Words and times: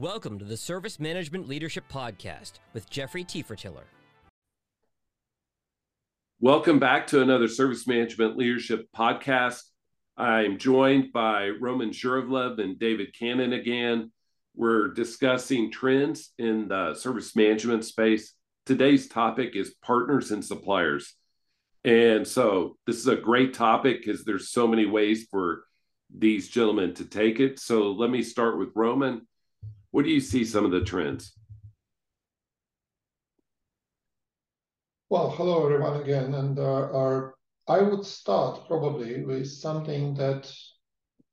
Welcome 0.00 0.38
to 0.38 0.46
the 0.46 0.56
Service 0.56 0.98
Management 0.98 1.46
Leadership 1.46 1.84
Podcast 1.92 2.52
with 2.72 2.88
Jeffrey 2.88 3.22
Tefertiller. 3.22 3.84
Welcome 6.40 6.78
back 6.78 7.06
to 7.08 7.20
another 7.20 7.48
Service 7.48 7.86
Management 7.86 8.38
Leadership 8.38 8.88
Podcast. 8.96 9.60
I'm 10.16 10.56
joined 10.56 11.12
by 11.12 11.48
Roman 11.48 11.90
Zhuravlev 11.90 12.58
and 12.62 12.78
David 12.78 13.14
Cannon 13.14 13.52
again. 13.52 14.10
We're 14.56 14.88
discussing 14.88 15.70
trends 15.70 16.32
in 16.38 16.68
the 16.68 16.94
service 16.94 17.36
management 17.36 17.84
space. 17.84 18.32
Today's 18.64 19.06
topic 19.06 19.54
is 19.54 19.74
partners 19.82 20.30
and 20.30 20.42
suppliers. 20.42 21.14
And 21.84 22.26
so 22.26 22.78
this 22.86 22.96
is 22.96 23.06
a 23.06 23.16
great 23.16 23.52
topic 23.52 24.02
because 24.02 24.24
there's 24.24 24.48
so 24.48 24.66
many 24.66 24.86
ways 24.86 25.26
for 25.30 25.64
these 26.08 26.48
gentlemen 26.48 26.94
to 26.94 27.04
take 27.04 27.38
it. 27.38 27.60
So 27.60 27.92
let 27.92 28.08
me 28.08 28.22
start 28.22 28.58
with 28.58 28.70
Roman 28.74 29.26
what 29.90 30.04
do 30.04 30.10
you 30.10 30.20
see 30.20 30.44
some 30.44 30.64
of 30.64 30.70
the 30.70 30.82
trends? 30.82 31.32
Well, 35.08 35.30
hello 35.30 35.64
everyone 35.64 36.00
again, 36.00 36.34
and 36.34 36.58
uh, 36.58 37.30
I 37.66 37.82
would 37.82 38.04
start 38.04 38.68
probably 38.68 39.24
with 39.24 39.48
something 39.48 40.14
that 40.14 40.52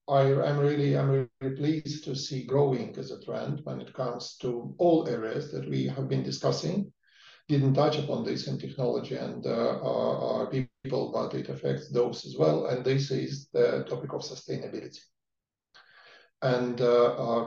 I 0.09 0.21
am 0.21 0.57
really 0.57 0.97
I'm 0.97 1.29
really 1.41 1.55
pleased 1.55 2.03
to 2.05 2.15
see 2.15 2.45
growing 2.45 2.97
as 2.97 3.11
a 3.11 3.23
trend 3.23 3.61
when 3.65 3.81
it 3.81 3.93
comes 3.93 4.37
to 4.37 4.73
all 4.79 5.07
areas 5.07 5.51
that 5.51 5.69
we 5.69 5.85
have 5.87 6.07
been 6.07 6.23
discussing. 6.23 6.91
Didn't 7.47 7.75
touch 7.75 7.99
upon 7.99 8.23
this 8.23 8.47
in 8.47 8.57
technology 8.57 9.15
and 9.15 9.45
uh, 9.45 10.45
people, 10.47 11.11
but 11.13 11.33
it 11.35 11.49
affects 11.49 11.89
those 11.91 12.25
as 12.25 12.35
well. 12.37 12.65
And 12.67 12.83
this 12.83 13.11
is 13.11 13.47
the 13.53 13.85
topic 13.87 14.11
of 14.13 14.21
sustainability. 14.21 14.99
And 16.41 16.81
uh 16.81 17.45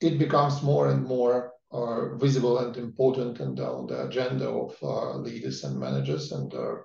it 0.00 0.18
becomes 0.18 0.62
more 0.62 0.88
and 0.88 1.04
more 1.04 1.52
uh, 1.72 2.16
visible 2.16 2.58
and 2.58 2.76
important 2.76 3.38
and 3.40 3.58
on 3.60 3.86
the 3.86 4.06
agenda 4.06 4.48
of 4.48 4.76
uh, 4.82 5.16
leaders 5.16 5.62
and 5.64 5.78
managers 5.78 6.32
and 6.32 6.52
uh, 6.54 6.76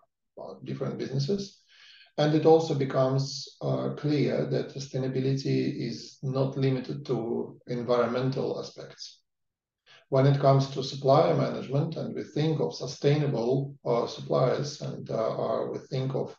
different 0.63 0.97
businesses. 0.97 1.61
And 2.17 2.33
it 2.33 2.45
also 2.45 2.75
becomes 2.75 3.57
uh, 3.61 3.89
clear 3.97 4.45
that 4.45 4.73
sustainability 4.73 5.87
is 5.87 6.17
not 6.23 6.57
limited 6.57 7.05
to 7.07 7.59
environmental 7.67 8.59
aspects. 8.59 9.21
When 10.09 10.25
it 10.27 10.39
comes 10.39 10.69
to 10.69 10.83
supplier 10.83 11.35
management, 11.35 11.97
and 11.97 12.15
we 12.15 12.23
think 12.23 12.61
of 12.61 12.75
sustainable 12.75 13.75
uh, 13.83 14.07
suppliers, 14.07 14.81
and 14.81 15.09
uh, 15.09 15.65
we 15.71 15.79
think 15.89 16.15
of 16.15 16.35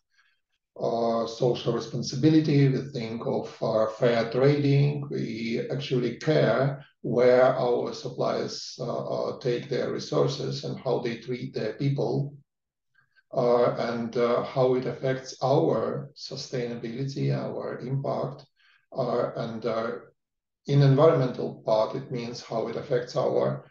uh, 0.81 1.27
social 1.27 1.73
responsibility, 1.73 2.69
we 2.69 2.79
think 2.93 3.27
of 3.27 3.57
uh, 3.63 3.87
fair 3.87 4.31
trading, 4.31 5.09
we 5.11 5.63
actually 5.71 6.17
care 6.17 6.85
where 7.01 7.57
our 7.57 7.95
suppliers 7.95 8.77
uh, 8.81 8.85
uh 8.85 9.39
take 9.39 9.71
their 9.71 9.91
resources 9.93 10.65
and 10.65 10.79
how 10.81 10.99
they 10.99 11.17
treat 11.17 11.55
their 11.55 11.73
people, 11.75 12.35
uh, 13.33 13.71
and 13.91 14.17
uh, 14.19 14.43
how 14.43 14.75
it 14.75 14.85
affects 14.85 15.37
our 15.43 16.11
sustainability, 16.15 17.35
our 17.35 17.79
impact, 17.79 18.45
and 18.93 19.65
in 20.67 20.83
environmental 20.83 21.63
part, 21.65 21.95
it 21.95 22.11
means 22.11 22.43
how 22.43 22.69
it 22.69 22.77
affects 22.77 23.17
our 23.17 23.65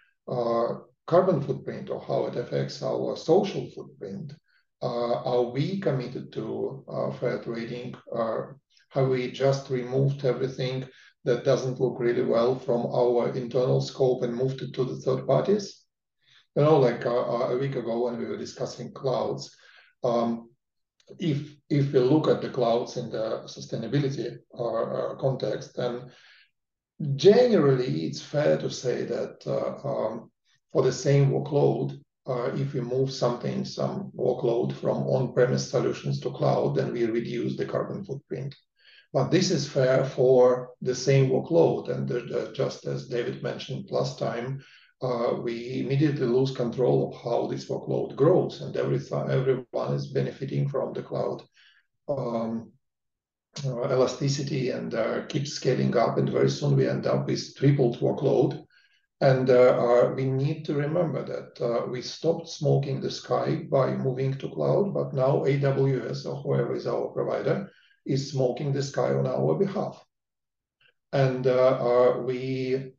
carbon 1.06 1.42
footprint 1.42 1.90
or 1.90 2.02
how 2.02 2.26
it 2.26 2.36
affects 2.36 2.82
our 2.82 3.16
social 3.16 3.70
footprint. 3.72 4.34
Uh, 4.82 5.16
are 5.24 5.44
we 5.44 5.80
committed 5.80 6.32
to 6.34 6.84
uh, 6.88 7.12
fair 7.12 7.42
trading? 7.44 7.96
have 8.90 9.10
we 9.10 9.30
just 9.30 9.70
removed 9.70 10.24
everything 10.24 10.88
that 11.26 11.44
doesn't 11.44 11.82
look 11.82 12.00
really 12.00 12.24
well 12.24 12.58
from 12.58 12.86
our 12.86 13.34
internal 13.36 13.82
scope 13.82 14.24
and 14.24 14.34
moved 14.34 14.62
it 14.62 14.74
to 14.74 14.86
the 14.86 14.96
third 14.98 15.28
parties? 15.28 15.82
You 16.56 16.64
know, 16.64 16.80
like 16.80 17.06
uh, 17.06 17.10
a 17.10 17.58
week 17.58 17.76
ago 17.76 18.06
when 18.06 18.18
we 18.18 18.26
were 18.26 18.38
discussing 18.38 18.94
clouds, 18.94 19.54
um, 20.04 20.50
if 21.20 21.56
if 21.70 21.92
we 21.92 22.00
look 22.00 22.28
at 22.28 22.42
the 22.42 22.50
clouds 22.50 22.98
in 22.98 23.10
the 23.10 23.42
sustainability 23.46 24.38
uh, 24.58 25.16
context, 25.16 25.76
then 25.76 26.12
generally 27.16 28.06
it's 28.06 28.22
fair 28.22 28.58
to 28.58 28.70
say 28.70 29.04
that 29.04 29.46
uh, 29.46 29.88
um, 29.88 30.32
for 30.72 30.84
the 30.84 30.92
same 30.92 31.32
workload, 31.32 32.00
if 32.28 32.74
we 32.74 32.82
move 32.82 33.12
something, 33.12 33.66
some 33.66 34.12
workload 34.16 34.74
from 34.74 35.04
on-premise 35.04 35.70
solutions 35.70 36.20
to 36.20 36.32
cloud, 36.32 36.76
then 36.76 36.92
we 36.92 37.06
reduce 37.06 37.56
the 37.56 37.66
carbon 37.66 38.04
footprint. 38.04 38.56
But 39.14 39.30
this 39.30 39.50
is 39.50 39.68
fair 39.68 40.04
for 40.04 40.72
the 40.82 40.96
same 40.96 41.30
workload. 41.30 41.90
And 41.90 42.12
uh, 42.12 42.52
just 42.52 42.86
as 42.86 43.08
David 43.08 43.42
mentioned 43.42 43.90
last 43.90 44.20
time, 44.20 44.62
uh, 45.02 45.36
we 45.42 45.82
immediately 45.82 46.26
lose 46.26 46.52
control 46.52 47.08
of 47.08 47.22
how 47.22 47.48
this 47.48 47.70
workload 47.70 48.16
grows, 48.16 48.62
and 48.62 48.76
every 48.76 49.00
everyone 49.12 49.94
is 49.94 50.08
benefiting 50.08 50.68
from 50.68 50.94
the 50.94 51.04
cloud 51.04 51.44
um, 52.08 52.72
uh, 53.66 53.90
elasticity 53.90 54.72
and 54.72 54.96
uh, 54.96 55.26
keeps 55.28 55.54
scaling 55.54 55.96
up. 55.96 56.18
And 56.18 56.30
very 56.30 56.50
soon 56.50 56.76
we 56.76 56.88
end 56.88 57.08
up 57.08 57.28
with 57.28 57.56
tripled 57.56 58.00
workload 58.00 58.66
and 59.22 59.50
uh, 59.50 60.12
we 60.16 60.26
need 60.26 60.66
to 60.66 60.74
remember 60.74 61.24
that 61.24 61.66
uh, 61.66 61.86
we 61.88 62.02
stopped 62.02 62.50
smoking 62.50 63.00
the 63.00 63.10
sky 63.10 63.66
by 63.72 63.96
moving 63.96 64.34
to 64.38 64.50
cloud, 64.50 64.94
but 64.94 65.14
now 65.14 65.44
AWS 65.46 66.26
or 66.26 66.36
whoever 66.42 66.76
is 66.76 66.86
our 66.86 67.08
provider 67.08 67.72
is 68.06 68.32
smoking 68.32 68.74
the 68.74 68.84
sky 68.84 69.14
on 69.14 69.26
our 69.26 69.56
behalf. 69.58 70.04
And 71.14 71.48
uh, 71.48 72.18
we 72.26 72.92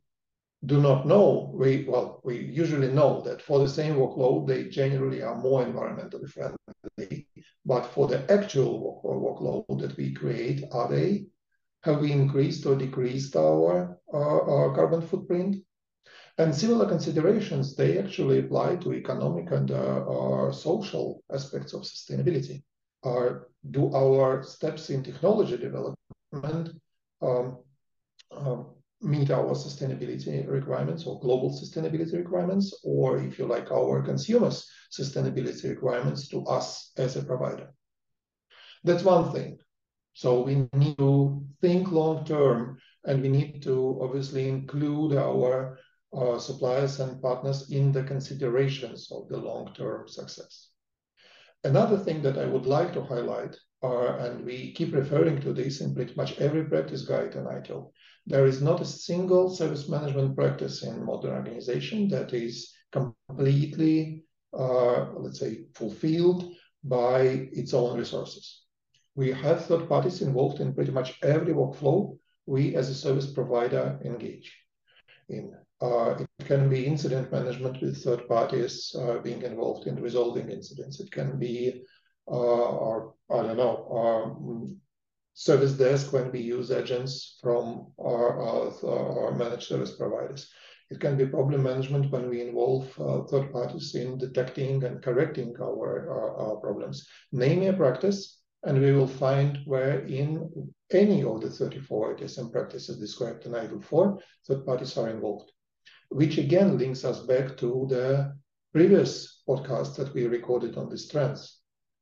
do 0.65 0.81
not 0.81 1.05
know, 1.05 1.51
we, 1.53 1.85
well, 1.87 2.19
we 2.23 2.39
usually 2.39 2.91
know 2.91 3.21
that 3.21 3.43
for 3.43 3.59
the 3.59 3.69
same 3.69 3.95
workload, 3.95 4.47
they 4.47 4.69
generally 4.69 5.21
are 5.21 5.35
more 5.35 5.63
environmentally 5.63 6.27
friendly. 6.29 7.27
But 7.63 7.85
for 7.85 8.07
the 8.07 8.29
actual 8.31 9.01
workload 9.05 9.81
that 9.81 9.95
we 9.97 10.13
create, 10.13 10.63
are 10.71 10.89
they? 10.89 11.27
Have 11.83 11.99
we 11.99 12.11
increased 12.11 12.65
or 12.65 12.75
decreased 12.75 13.35
our, 13.35 13.99
our 14.11 14.73
carbon 14.73 15.01
footprint? 15.01 15.57
And 16.39 16.53
similar 16.53 16.87
considerations, 16.87 17.75
they 17.75 17.97
actually 17.97 18.39
apply 18.39 18.75
to 18.77 18.93
economic 18.93 19.51
and 19.51 19.71
uh, 19.71 20.51
social 20.51 21.23
aspects 21.33 21.73
of 21.73 21.81
sustainability. 21.81 22.61
Uh, 23.03 23.39
do 23.71 23.93
our 23.93 24.43
steps 24.43 24.89
in 24.89 25.03
technology 25.03 25.57
development 25.57 26.69
um, 27.21 27.57
uh, 28.31 28.57
meet 29.01 29.31
our 29.31 29.53
sustainability 29.53 30.47
requirements 30.47 31.05
or 31.05 31.19
global 31.19 31.51
sustainability 31.51 32.13
requirements, 32.13 32.79
or 32.83 33.17
if 33.19 33.37
you 33.37 33.45
like, 33.45 33.71
our 33.71 34.01
consumers' 34.01 34.69
sustainability 34.91 35.69
requirements 35.69 36.27
to 36.27 36.43
us 36.45 36.91
as 36.97 37.15
a 37.15 37.23
provider? 37.23 37.73
That's 38.83 39.03
one 39.03 39.31
thing. 39.33 39.59
So 40.13 40.41
we 40.41 40.67
need 40.73 40.97
to 40.97 41.45
think 41.61 41.91
long 41.91 42.25
term 42.25 42.79
and 43.05 43.21
we 43.21 43.29
need 43.29 43.61
to 43.63 43.99
obviously 44.01 44.49
include 44.49 45.15
our 45.15 45.77
uh, 46.15 46.37
suppliers 46.37 46.99
and 46.99 47.21
partners 47.21 47.69
in 47.71 47.91
the 47.91 48.03
considerations 48.03 49.11
of 49.11 49.27
the 49.29 49.37
long-term 49.37 50.07
success. 50.07 50.69
Another 51.63 51.97
thing 51.97 52.21
that 52.21 52.37
I 52.37 52.45
would 52.45 52.65
like 52.65 52.93
to 52.93 53.03
highlight, 53.03 53.55
are, 53.83 54.17
and 54.17 54.45
we 54.45 54.73
keep 54.73 54.93
referring 54.93 55.41
to 55.41 55.53
this 55.53 55.81
in 55.81 55.93
pretty 55.93 56.13
much 56.15 56.39
every 56.39 56.65
practice 56.65 57.03
guide 57.03 57.35
in 57.35 57.45
ITIL, 57.45 57.91
there 58.25 58.45
is 58.45 58.61
not 58.61 58.81
a 58.81 58.85
single 58.85 59.49
service 59.49 59.87
management 59.87 60.35
practice 60.35 60.83
in 60.83 61.05
modern 61.05 61.33
organization 61.33 62.07
that 62.09 62.33
is 62.33 62.73
completely, 62.91 64.23
uh, 64.57 65.11
let's 65.13 65.39
say, 65.39 65.65
fulfilled 65.75 66.53
by 66.83 67.49
its 67.51 67.73
own 67.73 67.97
resources. 67.97 68.63
We 69.15 69.31
have 69.31 69.65
third 69.65 69.87
parties 69.87 70.21
involved 70.21 70.59
in 70.59 70.73
pretty 70.73 70.91
much 70.91 71.17
every 71.23 71.53
workflow 71.53 72.17
we 72.45 72.75
as 72.75 72.89
a 72.89 72.95
service 72.95 73.31
provider 73.31 73.99
engage 74.03 74.55
in. 75.29 75.53
Uh, 75.79 76.15
it 76.17 76.45
can 76.45 76.69
be 76.69 76.87
incident 76.87 77.31
management 77.31 77.79
with 77.81 78.03
third 78.03 78.27
parties 78.27 78.95
uh, 78.99 79.19
being 79.19 79.43
involved 79.43 79.85
in 79.85 80.01
resolving 80.01 80.49
incidents. 80.49 80.99
It 80.99 81.11
can 81.11 81.37
be, 81.37 81.83
uh, 82.27 82.31
or 82.33 83.13
I 83.29 83.43
don't 83.43 83.57
know, 83.57 83.87
um, 83.91 84.77
service 85.35 85.73
desk 85.73 86.11
when 86.13 86.31
we 86.31 86.39
use 86.39 86.71
agents 86.71 87.37
from 87.43 87.91
our, 87.99 88.41
our, 88.41 88.71
our, 88.85 89.35
managed 89.35 89.67
service 89.67 89.95
providers. 89.95 90.49
It 90.89 90.99
can 90.99 91.15
be 91.15 91.27
problem 91.27 91.61
management 91.61 92.11
when 92.11 92.27
we 92.27 92.41
involve 92.41 92.89
uh, 92.99 93.25
third 93.25 93.53
parties 93.53 93.93
in 93.93 94.17
detecting 94.17 94.83
and 94.83 95.03
correcting 95.03 95.53
our, 95.61 96.09
our, 96.09 96.37
our 96.37 96.55
problems. 96.55 97.07
Name 97.31 97.61
a 97.63 97.73
practice, 97.73 98.41
and 98.63 98.81
we 98.81 98.93
will 98.93 99.07
find 99.07 99.59
where 99.65 99.99
in 100.05 100.73
any 100.91 101.23
of 101.23 101.41
the 101.41 101.51
34 101.51 102.15
ITSM 102.15 102.51
practices 102.51 102.97
described 102.97 103.45
in 103.45 103.51
ITIL 103.51 103.83
4, 103.83 104.19
third 104.47 104.65
parties 104.65 104.97
are 104.97 105.09
involved 105.09 105.51
which 106.09 106.37
again 106.37 106.77
links 106.77 107.03
us 107.03 107.19
back 107.21 107.57
to 107.57 107.85
the 107.89 108.35
previous 108.73 109.41
podcast 109.47 109.95
that 109.95 110.13
we 110.13 110.25
recorded 110.25 110.77
on 110.77 110.89
these 110.89 111.07
trends. 111.07 111.59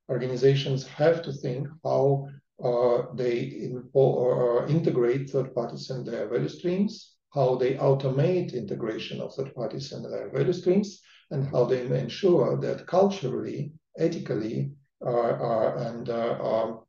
Organizations 0.09 0.85
have 0.87 1.21
to 1.23 1.31
think 1.31 1.67
how 1.83 2.27
uh, 2.63 3.03
they 3.15 3.71
uh, 3.95 4.65
integrate 4.67 5.29
third 5.29 5.53
parties 5.53 5.89
in 5.89 6.03
their 6.03 6.27
value 6.27 6.49
streams, 6.49 7.15
how 7.33 7.55
they 7.55 7.75
automate 7.75 8.53
integration 8.53 9.19
of 9.19 9.33
third 9.33 9.53
parties 9.53 9.91
in 9.91 10.03
their 10.03 10.29
value 10.29 10.53
streams, 10.53 11.01
and 11.31 11.47
how 11.47 11.65
they 11.65 11.81
ensure 11.85 12.57
that 12.57 12.87
culturally, 12.87 13.73
ethically, 13.97 14.71
uh, 15.05 15.09
uh, 15.09 15.75
and 15.87 16.09
uh, 16.09 16.37
um, 16.41 16.79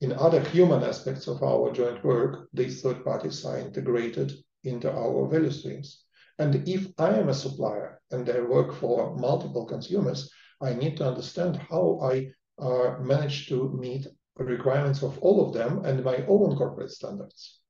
in 0.00 0.12
other 0.12 0.40
human 0.40 0.82
aspects 0.82 1.26
of 1.26 1.42
our 1.42 1.72
joint 1.72 2.02
work, 2.04 2.48
these 2.52 2.80
third 2.80 3.04
parties 3.04 3.44
are 3.44 3.58
integrated 3.58 4.32
into 4.64 4.90
our 4.90 5.28
value 5.28 5.50
streams. 5.50 6.04
And 6.40 6.66
if 6.66 6.86
I 6.98 7.10
am 7.18 7.28
a 7.28 7.34
supplier 7.34 8.00
and 8.10 8.28
I 8.30 8.40
work 8.40 8.74
for 8.74 9.14
multiple 9.16 9.66
consumers, 9.66 10.32
I 10.62 10.72
need 10.72 10.96
to 10.96 11.06
understand 11.06 11.56
how 11.56 12.00
I 12.02 12.30
uh, 12.58 12.96
manage 12.98 13.46
to 13.48 13.70
meet 13.78 14.06
requirements 14.36 15.02
of 15.02 15.18
all 15.18 15.46
of 15.46 15.52
them 15.52 15.84
and 15.84 16.02
my 16.02 16.24
own 16.26 16.56
corporate 16.56 16.92
standards 16.92 17.60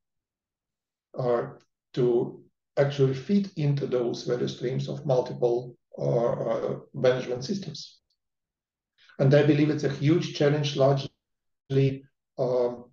uh, 1.18 1.46
to 1.94 2.44
actually 2.76 3.14
fit 3.14 3.48
into 3.56 3.88
those 3.88 4.22
value 4.22 4.46
streams 4.46 4.88
of 4.88 5.04
multiple 5.04 5.76
uh, 5.98 6.76
management 6.94 7.44
systems. 7.44 7.98
And 9.18 9.34
I 9.34 9.42
believe 9.42 9.70
it's 9.70 9.84
a 9.84 9.98
huge 10.04 10.34
challenge, 10.34 10.76
largely 10.76 12.04
um, 12.38 12.84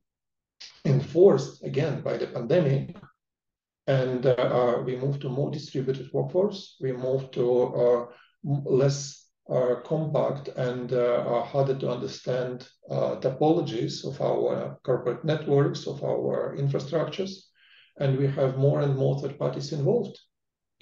enforced 0.85 1.63
again 1.63 2.01
by 2.01 2.17
the 2.17 2.25
pandemic. 2.25 2.95
And 3.87 4.25
uh, 4.25 4.31
uh, 4.31 4.81
we 4.83 4.97
moved 4.97 5.21
to 5.21 5.29
more 5.29 5.49
distributed 5.49 6.09
workforce. 6.11 6.75
We 6.81 6.91
moved 6.91 7.33
to 7.35 7.63
uh, 7.63 8.05
less 8.43 9.25
uh, 9.49 9.75
compact 9.85 10.49
and 10.49 10.91
harder 10.91 11.75
to 11.79 11.89
understand 11.89 12.67
topologies 12.89 14.05
of 14.05 14.21
our 14.21 14.77
corporate 14.83 15.23
networks, 15.23 15.87
of 15.87 16.03
our 16.03 16.57
infrastructures. 16.57 17.31
And 17.99 18.17
we 18.17 18.27
have 18.27 18.57
more 18.57 18.81
and 18.81 18.95
more 18.95 19.19
third 19.19 19.39
parties 19.39 19.71
involved 19.71 20.19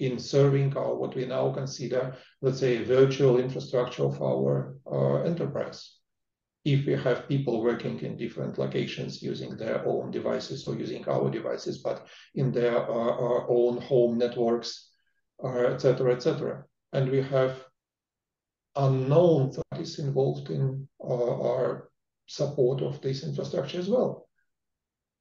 in 0.00 0.18
serving 0.18 0.76
our 0.76 0.94
what 0.94 1.14
we 1.14 1.24
now 1.24 1.50
consider, 1.52 2.14
let's 2.42 2.58
say, 2.58 2.82
virtual 2.82 3.38
infrastructure 3.38 4.04
of 4.04 4.20
our 4.20 5.24
enterprise. 5.24 5.95
If 6.66 6.84
we 6.84 6.94
have 7.06 7.28
people 7.28 7.62
working 7.62 8.00
in 8.00 8.16
different 8.16 8.58
locations 8.58 9.22
using 9.22 9.56
their 9.56 9.86
own 9.86 10.10
devices 10.10 10.66
or 10.66 10.74
using 10.74 11.08
our 11.08 11.30
devices, 11.30 11.78
but 11.78 12.06
in 12.34 12.50
their 12.50 12.76
uh, 12.76 13.14
uh 13.26 13.46
own 13.48 13.80
home 13.80 14.18
networks, 14.18 14.90
etc., 15.44 16.10
uh, 16.10 16.16
etc., 16.16 16.64
and 16.92 17.08
we 17.08 17.22
have 17.22 17.52
unknown 18.74 19.52
parties 19.70 19.98
involved 20.00 20.50
in 20.50 20.88
uh, 21.00 21.34
our 21.50 21.88
support 22.26 22.82
of 22.82 23.00
this 23.00 23.22
infrastructure 23.22 23.78
as 23.78 23.88
well. 23.88 24.26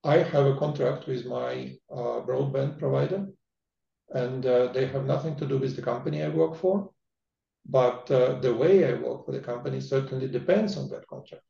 I 0.04 0.18
have 0.18 0.46
a 0.48 0.58
contract 0.58 1.08
with 1.08 1.26
my 1.26 1.76
uh, 1.92 2.22
broadband 2.28 2.80
provider 2.80 3.28
and 4.10 4.46
uh, 4.46 4.72
they 4.72 4.88
have 4.88 5.06
nothing 5.06 5.36
to 5.38 5.48
do 5.48 5.58
with 5.58 5.76
the 5.76 5.82
company 5.82 6.24
I 6.24 6.30
work 6.30 6.56
for. 6.56 6.92
But 7.68 8.10
uh, 8.12 8.40
the 8.40 8.54
way 8.54 8.86
I 8.86 8.94
work 8.94 9.26
for 9.26 9.32
the 9.32 9.40
company 9.40 9.82
certainly 9.82 10.28
depends 10.28 10.78
on 10.78 10.90
that 10.90 11.08
contract. 11.08 11.44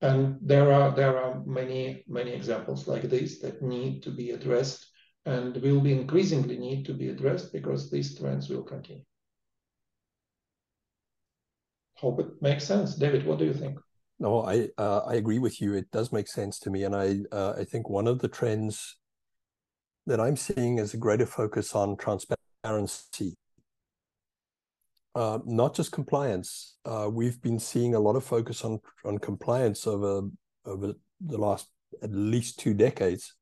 And 0.00 0.38
there 0.40 0.72
are 0.72 0.94
there 0.94 1.18
are 1.18 1.42
many 1.44 2.04
many 2.06 2.32
examples 2.32 2.86
like 2.86 3.02
this 3.02 3.40
that 3.40 3.62
need 3.62 4.02
to 4.04 4.10
be 4.10 4.30
addressed 4.30 4.86
and 5.26 5.56
will 5.56 5.80
be 5.80 5.92
increasingly 5.92 6.56
need 6.56 6.86
to 6.86 6.94
be 6.94 7.08
addressed 7.08 7.52
because 7.52 7.90
these 7.90 8.16
trends 8.16 8.48
will 8.48 8.62
continue. 8.62 9.02
Hope 11.96 12.20
it 12.20 12.40
makes 12.40 12.64
sense, 12.64 12.94
David. 12.94 13.26
What 13.26 13.40
do 13.40 13.44
you 13.44 13.54
think? 13.54 13.78
No, 14.20 14.42
I 14.42 14.68
uh, 14.78 15.00
I 15.00 15.14
agree 15.14 15.40
with 15.40 15.60
you. 15.60 15.74
It 15.74 15.90
does 15.90 16.12
make 16.12 16.28
sense 16.28 16.60
to 16.60 16.70
me, 16.70 16.84
and 16.84 16.94
I 16.94 17.20
uh, 17.32 17.54
I 17.58 17.64
think 17.64 17.88
one 17.88 18.06
of 18.06 18.20
the 18.20 18.28
trends 18.28 18.96
that 20.06 20.20
I'm 20.20 20.36
seeing 20.36 20.78
is 20.78 20.94
a 20.94 20.96
greater 20.96 21.26
focus 21.26 21.74
on 21.74 21.96
transparency, 21.96 23.36
uh, 25.18 25.40
not 25.44 25.74
just 25.74 25.90
compliance. 25.90 26.76
Uh, 26.84 27.08
we've 27.12 27.42
been 27.42 27.58
seeing 27.58 27.96
a 27.96 28.00
lot 28.00 28.14
of 28.14 28.24
focus 28.24 28.64
on 28.64 28.78
on 29.04 29.18
compliance 29.18 29.84
over 29.84 30.28
over 30.64 30.92
the 31.20 31.38
last 31.38 31.66
at 32.02 32.12
least 32.12 32.60
two 32.60 32.72
decades. 32.72 33.34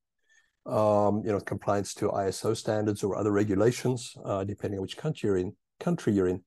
Um, 0.65 1.23
you 1.25 1.31
know, 1.31 1.41
compliance 1.41 1.93
to 1.95 2.09
ISO 2.09 2.57
standards 2.57 3.05
or 3.05 3.15
other 3.15 3.31
regulations, 3.31 4.15
uh, 4.25 4.43
depending 4.43 4.79
on 4.79 4.83
which 4.83 4.97
country 4.97 5.29
you're 5.29 5.37
in. 5.37 5.55
Country 5.79 6.15
you're 6.15 6.29
in, 6.29 6.43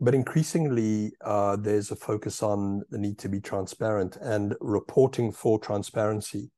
but 0.00 0.14
increasingly 0.14 1.12
uh, 1.24 1.56
there's 1.56 1.90
a 1.90 1.96
focus 1.96 2.40
on 2.40 2.82
the 2.90 2.98
need 2.98 3.18
to 3.18 3.28
be 3.28 3.40
transparent 3.40 4.16
and 4.22 4.54
reporting 4.60 5.32
for 5.32 5.58
transparency. 5.58 6.52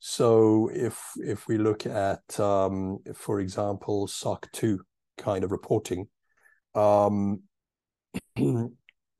So 0.00 0.70
if 0.74 1.00
if 1.16 1.48
we 1.48 1.56
look 1.56 1.86
at, 1.86 2.38
um, 2.38 2.98
for 3.14 3.40
example, 3.40 4.06
SOC 4.06 4.52
2 4.52 4.80
kind 5.16 5.44
of 5.44 5.50
reporting, 5.50 6.08
um, 6.74 7.40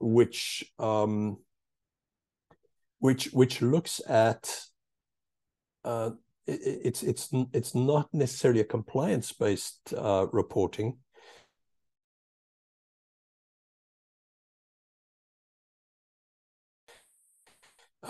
which 0.00 0.64
um, 0.78 1.38
which 2.98 3.26
which 3.32 3.62
looks 3.62 4.00
at 4.08 4.60
uh, 5.84 6.10
it, 6.46 6.60
it's 6.84 7.02
it's 7.02 7.28
it's 7.52 7.74
not 7.74 8.08
necessarily 8.12 8.60
a 8.60 8.64
compliance 8.64 9.32
based 9.32 9.94
uh, 9.96 10.26
reporting, 10.32 10.98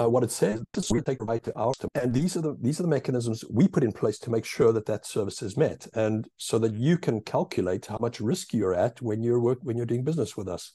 uh, 0.00 0.08
what 0.08 0.22
it 0.22 0.30
says 0.30 0.62
we 0.90 1.00
take 1.00 1.22
right 1.22 1.42
to 1.44 1.56
our 1.56 1.72
system. 1.74 1.90
And 1.94 2.12
these 2.12 2.36
are 2.36 2.40
the 2.40 2.56
these 2.60 2.80
are 2.80 2.84
the 2.84 2.88
mechanisms 2.88 3.44
we 3.50 3.68
put 3.68 3.84
in 3.84 3.92
place 3.92 4.18
to 4.20 4.30
make 4.30 4.44
sure 4.44 4.72
that 4.72 4.86
that 4.86 5.06
service 5.06 5.42
is 5.42 5.56
met, 5.56 5.86
and 5.94 6.28
so 6.36 6.58
that 6.58 6.74
you 6.74 6.98
can 6.98 7.20
calculate 7.20 7.86
how 7.86 7.98
much 8.00 8.20
risk 8.20 8.52
you're 8.52 8.74
at 8.74 9.00
when 9.00 9.22
you're 9.22 9.40
work 9.40 9.58
when 9.62 9.76
you're 9.76 9.86
doing 9.86 10.04
business 10.04 10.36
with 10.36 10.48
us. 10.48 10.72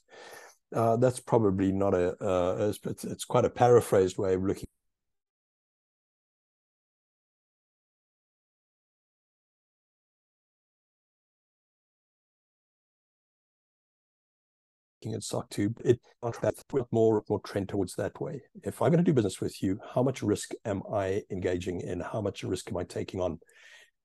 Uh, 0.75 0.95
that's 0.97 1.19
probably 1.19 1.71
not 1.71 1.93
a 1.93 2.15
uh, 2.23 2.71
it's, 2.85 3.03
it's 3.03 3.25
quite 3.25 3.45
a 3.45 3.49
paraphrased 3.49 4.17
way 4.17 4.35
of 4.35 4.43
looking 4.43 4.65
looking 15.09 15.17
at 15.17 15.23
SOC 15.23 15.49
2, 15.49 15.75
it 15.85 15.99
with 16.71 16.85
more 16.91 17.23
more 17.29 17.41
trend 17.41 17.69
towards 17.69 17.95
that 17.95 18.19
way. 18.21 18.41
If 18.63 18.81
I'm 18.81 18.91
going 18.91 19.03
to 19.03 19.11
do 19.11 19.13
business 19.13 19.41
with 19.41 19.61
you, 19.61 19.79
how 19.93 20.03
much 20.03 20.21
risk 20.21 20.51
am 20.65 20.81
I 20.93 21.21
engaging 21.31 21.81
in? 21.81 21.99
How 21.99 22.21
much 22.21 22.43
risk 22.43 22.69
am 22.69 22.77
I 22.77 22.83
taking 22.83 23.21
on? 23.21 23.39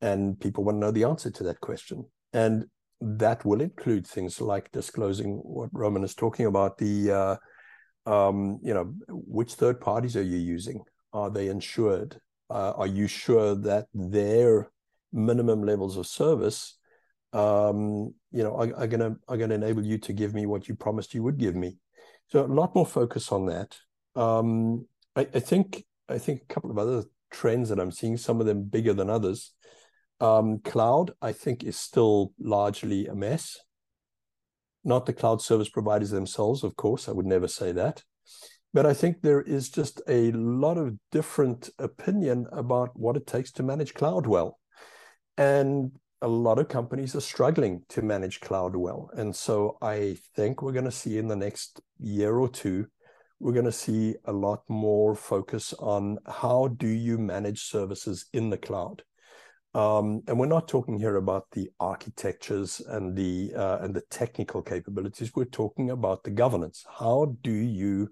And 0.01 0.39
people 0.41 0.65
want 0.65 0.77
to 0.77 0.81
know 0.81 0.91
the 0.91 1.05
answer 1.05 1.31
to 1.31 1.45
that 1.45 1.61
question. 1.61 2.05
And 2.33 2.67
that 3.01 3.45
will 3.45 3.61
include 3.61 4.07
things 4.07 4.41
like 4.41 4.73
disclosing 4.73 5.37
what 5.43 5.71
Roman 5.73 6.05
is 6.05 6.15
talking 6.15 6.47
about. 6.47 6.79
The 6.79 7.11
uh, 7.11 7.37
um, 8.07 8.59
you 8.63 8.75
know, 8.75 8.95
which 9.09 9.55
third 9.55 9.81
parties 9.81 10.17
are 10.17 10.23
you 10.23 10.39
using? 10.39 10.83
Are 11.13 11.31
they 11.31 11.49
insured? 11.49 12.19
Uh, 12.51 12.73
are 12.77 12.87
you 12.87 13.07
sure 13.07 13.55
that 13.55 13.87
their 13.95 14.71
minimum 15.13 15.63
levels 15.63 15.97
of 15.97 16.07
service 16.07 16.77
um, 17.35 18.15
you 18.31 18.43
know, 18.43 18.55
are, 18.55 18.75
are 18.77 18.87
gonna 18.87 19.17
are 19.29 19.37
gonna 19.37 19.55
enable 19.55 19.85
you 19.85 19.99
to 19.99 20.13
give 20.13 20.35
me 20.35 20.47
what 20.47 20.69
you 20.69 20.75
promised 20.75 21.15
you 21.15 21.23
would 21.23 21.37
give 21.37 21.57
me. 21.57 21.77
So 22.29 22.45
a 22.45 22.47
lot 22.47 22.75
more 22.75 22.87
focus 22.87 23.33
on 23.33 23.47
that. 23.47 23.77
Um, 24.15 24.87
I, 25.17 25.23
I 25.35 25.41
think 25.41 25.85
I 26.09 26.19
think 26.19 26.43
a 26.43 26.55
couple 26.55 26.71
of 26.71 26.79
other 26.79 27.05
trends 27.31 27.69
that 27.69 27.81
I'm 27.81 27.91
seeing, 27.91 28.17
some 28.17 28.41
of 28.41 28.47
them 28.47 28.63
bigger 28.65 28.95
than 28.95 29.11
others. 29.11 29.53
Um, 30.21 30.61
cloud, 30.61 31.11
I 31.21 31.33
think, 31.33 31.65
is 31.65 31.77
still 31.77 32.33
largely 32.39 33.07
a 33.07 33.15
mess. 33.15 33.59
Not 34.85 35.07
the 35.07 35.13
cloud 35.13 35.43
service 35.43 35.69
providers 35.69 36.11
themselves, 36.11 36.63
of 36.63 36.77
course. 36.77 37.09
I 37.09 37.13
would 37.13 37.27
never 37.27 37.49
say 37.49 37.73
that. 37.73 38.05
But 38.73 38.87
I 38.87 38.95
think 38.95 39.23
there 39.23 39.41
is 39.41 39.71
just 39.71 40.01
a 40.09 40.31
lot 40.33 40.79
of 40.79 40.97
different 41.11 41.71
opinion 41.79 42.47
about 42.53 42.91
what 42.95 43.17
it 43.17 43.27
takes 43.27 43.51
to 43.53 43.63
manage 43.63 43.95
cloud 43.95 44.27
well. 44.27 44.59
And 45.37 45.93
a 46.25 46.29
lot 46.29 46.59
of 46.59 46.69
companies 46.69 47.15
are 47.15 47.21
struggling 47.21 47.83
to 47.91 48.01
manage 48.01 48.41
cloud 48.41 48.75
well. 48.75 49.11
And 49.13 49.37
so 49.37 49.77
I 49.83 50.17
think 50.35 50.63
we're 50.63 50.73
going 50.73 50.87
to 50.87 50.91
see 50.91 51.19
in 51.19 51.29
the 51.29 51.37
next 51.37 51.83
year 52.01 52.37
or 52.39 52.49
two, 52.49 52.87
we're 53.41 53.53
going 53.53 53.67
to 53.67 53.73
see 53.73 54.15
a 54.25 54.33
lot 54.33 54.63
more 54.67 55.15
focus 55.15 55.75
on 55.75 56.17
how 56.27 56.69
do 56.79 56.89
you 56.89 57.19
manage 57.19 57.65
services 57.65 58.25
in 58.33 58.49
the 58.49 58.57
cloud. 58.57 59.03
Um, 59.75 60.23
and 60.27 60.39
we're 60.39 60.47
not 60.47 60.67
talking 60.67 60.99
here 60.99 61.17
about 61.17 61.51
the 61.53 61.69
architectures 61.79 62.81
and 62.81 63.15
the 63.15 63.53
uh, 63.55 63.79
and 63.83 63.93
the 63.93 64.05
technical 64.09 64.63
capabilities. 64.63 65.33
We're 65.35 65.45
talking 65.45 65.91
about 65.91 66.25
the 66.25 66.31
governance. 66.31 66.87
How 66.89 67.37
do 67.43 67.53
you 67.53 68.09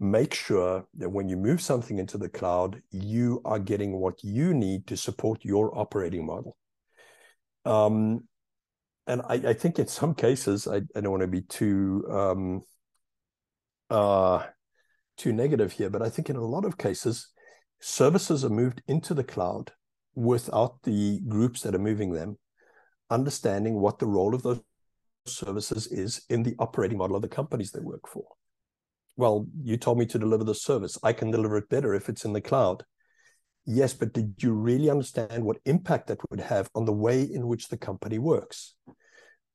make 0.00 0.34
sure 0.34 0.86
that 0.94 1.10
when 1.10 1.28
you 1.28 1.36
move 1.36 1.60
something 1.60 1.98
into 1.98 2.18
the 2.18 2.30
cloud, 2.30 2.82
you 2.90 3.42
are 3.44 3.60
getting 3.60 3.92
what 4.00 4.24
you 4.24 4.54
need 4.54 4.88
to 4.88 4.96
support 4.96 5.44
your 5.44 5.78
operating 5.78 6.26
model? 6.26 6.56
Um, 7.64 8.24
and 9.06 9.22
I, 9.22 9.34
I, 9.34 9.52
think 9.54 9.78
in 9.78 9.86
some 9.86 10.14
cases, 10.14 10.66
I, 10.66 10.76
I 10.96 11.00
don't 11.00 11.10
want 11.10 11.22
to 11.22 11.28
be 11.28 11.42
too 11.42 12.04
um, 12.10 12.62
uh, 13.90 14.44
too 15.16 15.32
negative 15.32 15.72
here, 15.72 15.90
but 15.90 16.02
I 16.02 16.08
think 16.08 16.30
in 16.30 16.36
a 16.36 16.44
lot 16.44 16.64
of 16.64 16.78
cases, 16.78 17.28
services 17.80 18.44
are 18.44 18.50
moved 18.50 18.82
into 18.86 19.14
the 19.14 19.24
cloud 19.24 19.72
without 20.14 20.82
the 20.82 21.20
groups 21.28 21.62
that 21.62 21.74
are 21.74 21.78
moving 21.78 22.12
them 22.12 22.38
understanding 23.10 23.80
what 23.80 23.98
the 23.98 24.06
role 24.06 24.34
of 24.34 24.42
those 24.42 24.60
services 25.26 25.86
is 25.86 26.22
in 26.28 26.42
the 26.42 26.54
operating 26.58 26.98
model 26.98 27.16
of 27.16 27.22
the 27.22 27.28
companies 27.28 27.70
they 27.70 27.80
work 27.80 28.08
for. 28.08 28.24
Well, 29.16 29.46
you 29.62 29.76
told 29.76 29.98
me 29.98 30.06
to 30.06 30.18
deliver 30.18 30.44
the 30.44 30.54
service. 30.54 30.98
I 31.02 31.12
can 31.12 31.30
deliver 31.30 31.56
it 31.56 31.68
better 31.68 31.94
if 31.94 32.08
it's 32.08 32.24
in 32.24 32.32
the 32.32 32.40
cloud. 32.40 32.84
Yes, 33.66 33.94
but 33.94 34.12
did 34.12 34.34
you 34.42 34.52
really 34.52 34.90
understand 34.90 35.44
what 35.44 35.58
impact 35.64 36.08
that 36.08 36.20
would 36.30 36.40
have 36.40 36.68
on 36.74 36.84
the 36.84 36.92
way 36.92 37.22
in 37.22 37.46
which 37.46 37.68
the 37.68 37.78
company 37.78 38.18
works? 38.18 38.74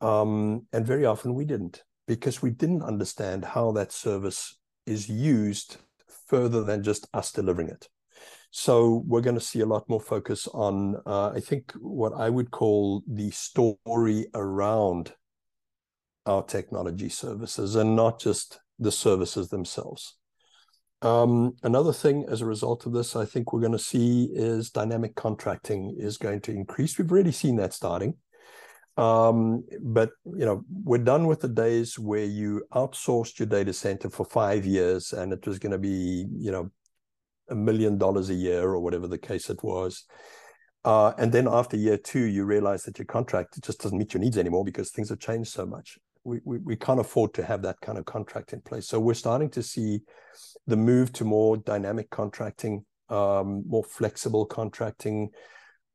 Um, 0.01 0.65
and 0.73 0.85
very 0.85 1.05
often 1.05 1.35
we 1.35 1.45
didn't 1.45 1.83
because 2.07 2.41
we 2.41 2.49
didn't 2.49 2.81
understand 2.81 3.45
how 3.45 3.71
that 3.73 3.91
service 3.91 4.57
is 4.87 5.07
used 5.07 5.77
further 6.27 6.63
than 6.63 6.83
just 6.83 7.07
us 7.13 7.31
delivering 7.31 7.69
it. 7.69 7.87
So 8.51 9.03
we're 9.05 9.21
going 9.21 9.37
to 9.37 9.41
see 9.41 9.59
a 9.59 9.65
lot 9.65 9.87
more 9.87 10.01
focus 10.01 10.47
on, 10.47 10.95
uh, 11.05 11.29
I 11.29 11.39
think, 11.39 11.71
what 11.79 12.13
I 12.13 12.29
would 12.29 12.49
call 12.49 13.03
the 13.07 13.29
story 13.29 14.25
around 14.33 15.13
our 16.25 16.43
technology 16.43 17.09
services 17.09 17.75
and 17.75 17.95
not 17.95 18.19
just 18.19 18.59
the 18.79 18.91
services 18.91 19.49
themselves. 19.49 20.15
Um, 21.01 21.55
another 21.63 21.93
thing 21.93 22.25
as 22.27 22.41
a 22.41 22.45
result 22.45 22.85
of 22.85 22.93
this, 22.93 23.15
I 23.15 23.25
think 23.25 23.53
we're 23.53 23.61
going 23.61 23.71
to 23.71 23.79
see 23.79 24.29
is 24.33 24.69
dynamic 24.69 25.15
contracting 25.15 25.95
is 25.97 26.17
going 26.17 26.41
to 26.41 26.51
increase. 26.51 26.97
We've 26.97 27.11
already 27.11 27.31
seen 27.31 27.55
that 27.57 27.73
starting. 27.73 28.15
Um, 28.97 29.63
but 29.81 30.11
you 30.25 30.45
know, 30.45 30.65
we're 30.69 30.97
done 30.97 31.25
with 31.27 31.39
the 31.39 31.47
days 31.47 31.97
where 31.97 32.25
you 32.25 32.63
outsourced 32.73 33.39
your 33.39 33.47
data 33.47 33.71
center 33.71 34.09
for 34.09 34.25
five 34.25 34.65
years 34.65 35.13
and 35.13 35.31
it 35.31 35.47
was 35.47 35.57
going 35.57 35.71
to 35.71 35.77
be, 35.77 36.25
you 36.37 36.51
know, 36.51 36.69
a 37.49 37.55
million 37.55 37.97
dollars 37.97 38.29
a 38.29 38.33
year 38.33 38.63
or 38.63 38.81
whatever 38.81 39.07
the 39.07 39.17
case 39.17 39.49
it 39.49 39.63
was. 39.63 40.03
Uh, 40.83 41.13
and 41.17 41.31
then 41.31 41.47
after 41.47 41.77
year 41.77 41.97
two, 41.97 42.25
you 42.25 42.43
realize 42.43 42.83
that 42.83 42.99
your 42.99 43.05
contract 43.05 43.61
just 43.63 43.81
doesn't 43.81 43.97
meet 43.97 44.13
your 44.13 44.21
needs 44.21 44.37
anymore 44.37 44.65
because 44.65 44.91
things 44.91 45.09
have 45.09 45.19
changed 45.19 45.51
so 45.51 45.65
much. 45.65 45.97
We, 46.23 46.39
we, 46.43 46.75
can't 46.75 46.99
afford 46.99 47.33
to 47.35 47.43
have 47.43 47.61
that 47.63 47.79
kind 47.81 47.97
of 47.97 48.05
contract 48.05 48.53
in 48.53 48.61
place. 48.61 48.87
So 48.87 48.99
we're 48.99 49.13
starting 49.13 49.49
to 49.51 49.63
see 49.63 50.01
the 50.67 50.75
move 50.75 51.11
to 51.13 51.25
more 51.25 51.57
dynamic 51.57 52.09
contracting, 52.09 52.85
um, 53.09 53.63
more 53.67 53.83
flexible 53.83 54.45
contracting, 54.45 55.29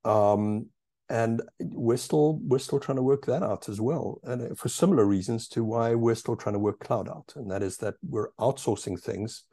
um, 0.04 0.66
and 1.08 1.42
we're 1.60 1.98
still 1.98 2.40
we're 2.42 2.58
still 2.58 2.80
trying 2.80 2.96
to 2.96 3.02
work 3.02 3.26
that 3.26 3.42
out 3.42 3.68
as 3.68 3.80
well, 3.80 4.20
and 4.24 4.58
for 4.58 4.68
similar 4.68 5.04
reasons 5.04 5.46
to 5.48 5.62
why 5.62 5.94
we're 5.94 6.14
still 6.14 6.36
trying 6.36 6.54
to 6.54 6.58
work 6.58 6.80
cloud 6.80 7.08
out, 7.08 7.32
and 7.36 7.50
that 7.50 7.62
is 7.62 7.76
that 7.78 7.94
we're 8.02 8.30
outsourcing 8.40 8.98
things 8.98 9.44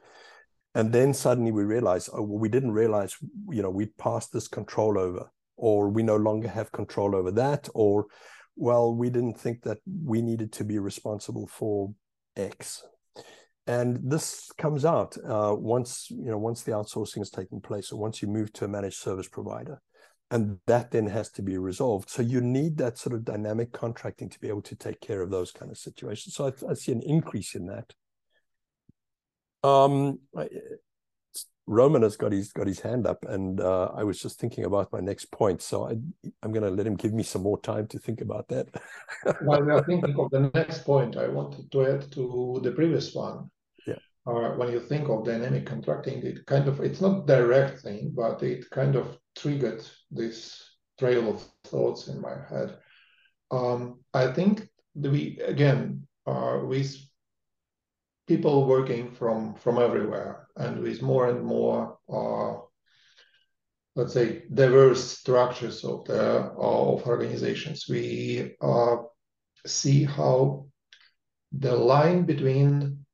and 0.74 0.92
then 0.92 1.12
suddenly 1.12 1.52
we 1.52 1.64
realize 1.64 2.08
oh 2.12 2.22
well, 2.22 2.38
we 2.38 2.48
didn't 2.48 2.72
realize 2.72 3.16
you 3.50 3.62
know 3.62 3.70
we 3.70 3.86
passed 3.86 4.32
this 4.32 4.48
control 4.48 4.98
over 4.98 5.30
or 5.56 5.88
we 5.88 6.02
no 6.02 6.16
longer 6.16 6.48
have 6.48 6.72
control 6.72 7.14
over 7.14 7.30
that 7.30 7.68
or 7.74 8.06
well 8.56 8.94
we 8.94 9.10
didn't 9.10 9.38
think 9.38 9.62
that 9.62 9.78
we 10.04 10.22
needed 10.22 10.52
to 10.52 10.64
be 10.64 10.78
responsible 10.78 11.46
for 11.46 11.92
x. 12.36 12.82
And 13.66 14.00
this 14.02 14.50
comes 14.58 14.84
out 14.84 15.16
uh, 15.24 15.54
once 15.56 16.08
you 16.10 16.30
know 16.30 16.38
once 16.38 16.62
the 16.62 16.72
outsourcing 16.72 17.18
has 17.18 17.30
taken 17.30 17.60
place 17.60 17.92
or 17.92 18.00
once 18.00 18.20
you 18.20 18.28
move 18.28 18.52
to 18.54 18.64
a 18.64 18.68
managed 18.68 18.98
service 18.98 19.28
provider. 19.28 19.80
And 20.30 20.58
that 20.66 20.90
then 20.90 21.06
has 21.08 21.30
to 21.32 21.42
be 21.42 21.58
resolved. 21.58 22.08
So 22.08 22.22
you 22.22 22.40
need 22.40 22.78
that 22.78 22.96
sort 22.96 23.14
of 23.14 23.22
dynamic 23.22 23.70
contracting 23.70 24.30
to 24.30 24.40
be 24.40 24.48
able 24.48 24.62
to 24.62 24.74
take 24.74 24.98
care 25.02 25.20
of 25.20 25.30
those 25.30 25.52
kind 25.52 25.70
of 25.70 25.76
situations. 25.76 26.34
So 26.34 26.46
i, 26.46 26.70
I 26.70 26.74
see 26.74 26.90
an 26.90 27.02
increase 27.02 27.54
in 27.54 27.66
that. 27.66 27.92
Um, 29.62 30.20
Roman 31.66 32.02
has 32.02 32.16
got 32.16 32.32
his 32.32 32.52
got 32.52 32.66
his 32.66 32.80
hand 32.80 33.06
up, 33.06 33.24
and 33.28 33.60
uh, 33.60 33.90
I 33.94 34.02
was 34.02 34.20
just 34.20 34.40
thinking 34.40 34.64
about 34.64 34.92
my 34.92 35.00
next 35.00 35.30
point. 35.30 35.62
So 35.62 35.86
I, 35.86 35.92
I'm 36.42 36.52
going 36.52 36.64
to 36.64 36.70
let 36.70 36.86
him 36.86 36.96
give 36.96 37.12
me 37.12 37.22
some 37.22 37.42
more 37.42 37.60
time 37.60 37.86
to 37.88 37.98
think 37.98 38.20
about 38.20 38.48
that. 38.48 38.68
While 39.42 39.62
we 39.62 39.72
are 39.72 39.84
thinking 39.84 40.18
of 40.18 40.30
the 40.30 40.50
next 40.54 40.84
point, 40.84 41.16
I 41.16 41.28
wanted 41.28 41.70
to 41.70 41.86
add 41.86 42.10
to 42.12 42.60
the 42.62 42.72
previous 42.72 43.14
one. 43.14 43.50
Yeah. 43.86 43.98
Uh, 44.26 44.50
when 44.56 44.72
you 44.72 44.80
think 44.80 45.08
of 45.08 45.24
dynamic 45.24 45.66
contracting, 45.66 46.24
it 46.26 46.44
kind 46.46 46.66
of 46.66 46.80
it's 46.80 47.00
not 47.00 47.26
direct 47.26 47.80
thing, 47.80 48.12
but 48.14 48.42
it 48.42 48.68
kind 48.70 48.96
of 48.96 49.16
triggered 49.36 49.84
this 50.10 50.62
trail 50.98 51.30
of 51.30 51.44
thoughts 51.64 52.08
in 52.08 52.20
my 52.20 52.34
head. 52.48 52.76
Um, 53.52 54.00
I 54.12 54.32
think 54.32 54.68
we 54.94 55.38
again 55.38 56.06
uh, 56.26 56.60
we 56.64 56.88
people 58.32 58.66
working 58.66 59.10
from 59.18 59.54
from 59.62 59.78
everywhere. 59.78 60.32
And 60.56 60.82
with 60.82 61.02
more 61.02 61.28
and 61.28 61.42
more 61.44 61.98
uh, 62.16 62.52
let's 63.94 64.14
say 64.14 64.42
diverse 64.52 65.18
structures 65.18 65.84
of 65.84 66.04
the 66.04 66.24
of 66.56 67.06
organizations 67.06 67.86
we 67.88 68.54
uh, 68.60 68.96
see 69.66 70.04
how 70.04 70.66
the 71.52 71.74
line 71.76 72.24
between 72.24 73.04